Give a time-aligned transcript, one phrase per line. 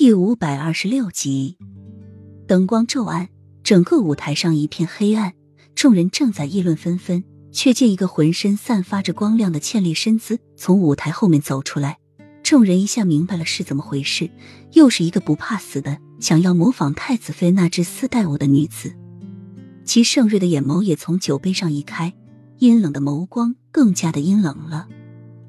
[0.00, 1.56] 第五百二十六集，
[2.46, 3.28] 灯光骤暗，
[3.64, 5.32] 整个舞台上一片黑暗。
[5.74, 11.98] 众人正在议论纷纷，却见一个浑身散发着光亮的倩丽身姿从舞台后面走出来。
[12.44, 14.30] 众人一下明白了是怎么回事，
[14.74, 18.94] 又是一个不怕死的，想要模仿太子妃那只丝带舞的女子。
[19.84, 22.14] 齐盛瑞的眼眸也从酒杯上移开，
[22.58, 24.86] 阴冷的眸光更加的阴冷了。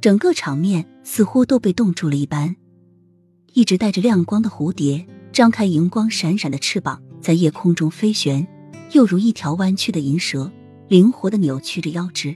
[0.02, 2.56] 整个场面似乎都被冻住了一般。
[3.54, 8.48] 一直带着亮光的蝴蝶张开荧光闪闪的翅膀，在夜空中飞旋，
[8.94, 10.52] 又如一条弯曲的银蛇，
[10.88, 12.36] 灵活的扭曲着腰肢。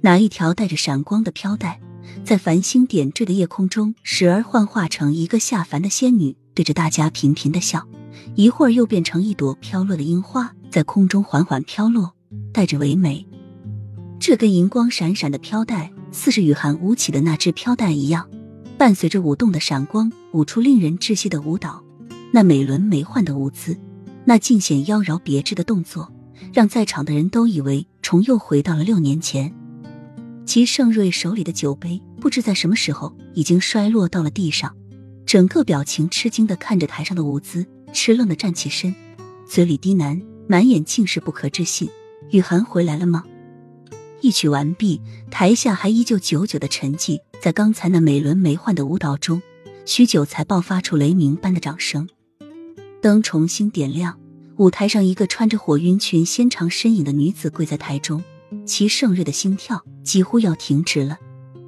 [0.00, 1.80] 哪一条带着闪光的飘带，
[2.24, 7.80] 在繁星点缀的夜空中，时而幻化成一个下凡的仙女，对着大家频频的笑；
[8.34, 12.14] 一会儿又变成一朵飘落的樱花，在空中缓缓飘落，
[12.52, 13.26] 带着唯美。
[14.18, 18.28] 这根银光闪闪的飘带，似是雨涵舞起的那只飘带一样。
[18.82, 21.84] 伴随着舞动的闪光，舞出令人窒息的舞蹈。
[22.32, 23.78] 那美轮美奂的舞姿，
[24.24, 26.12] 那尽显妖娆别致的动作，
[26.52, 29.54] 让在场的人都以为重又回到了六年前。
[30.44, 34.74] 齐盛瑞手里的酒杯，不知在什么时候已经摔落到了地上，
[35.24, 38.92] 整个表情吃惊的看着台上的舞姿，吃愣的站起身，
[39.46, 41.88] 嘴里低喃，满眼尽是不可置信
[42.32, 43.22] ：“雨涵回来了吗？”
[44.22, 45.00] 一曲完毕，
[45.32, 47.18] 台下还依旧久久的沉寂。
[47.40, 49.42] 在刚才那美轮美奂的舞蹈中，
[49.84, 52.08] 许久才爆发出雷鸣般的掌声。
[53.00, 54.16] 灯重新点亮，
[54.58, 58.22] 舞台上一个穿着火云裙、纤长身影的女子跪在台中。
[58.64, 61.18] 齐盛瑞的心跳几乎要停止了。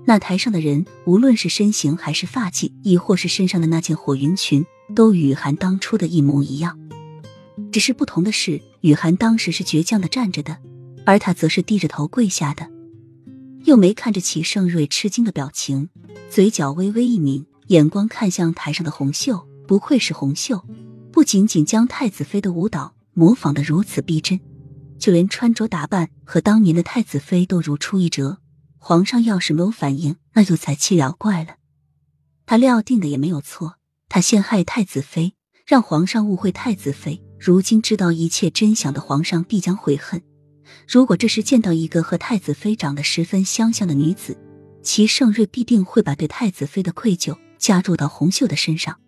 [0.06, 6.78] 那台上的人，无论是身形还是发髻，亦或是身上的那件火云裙，都与雨涵当初的一模一样。
[7.72, 10.58] 只是不同的是，雨涵当时是倔强的站着的。
[11.04, 12.68] 而他则是低着头跪下的，
[13.64, 15.88] 又没看着齐盛瑞吃惊的表情，
[16.30, 19.46] 嘴角微微一抿，眼光看向台上的红袖。
[19.66, 20.62] 不愧是红袖，
[21.10, 24.38] 不仅仅将太子妃的舞蹈模仿的如此逼真，
[24.98, 28.38] 就连穿着打扮和当年的太子妃都如出一辙。
[28.76, 31.56] 皇上要是没有反应，那就才奇了怪了。
[32.44, 33.76] 他料定的也没有错，
[34.10, 35.32] 他陷害太子妃，
[35.66, 37.24] 让皇上误会太子妃。
[37.40, 40.22] 如今知道一切真相的皇上，必将悔恨。
[40.86, 44.36] 如果这时见到一个和太子妃长得十分相像的女子，
[44.82, 48.98] 齐盛瑞必定会把对太子妃的愧疚加注到红袖的身上。